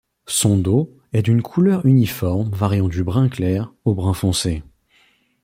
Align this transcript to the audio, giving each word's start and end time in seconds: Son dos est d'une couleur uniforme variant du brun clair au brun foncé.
Son 0.25 0.57
dos 0.57 0.89
est 1.13 1.21
d'une 1.21 1.43
couleur 1.43 1.85
uniforme 1.85 2.49
variant 2.49 2.87
du 2.87 3.03
brun 3.03 3.29
clair 3.29 3.71
au 3.85 3.93
brun 3.93 4.15
foncé. 4.15 4.63